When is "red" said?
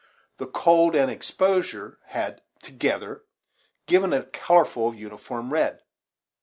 5.53-5.83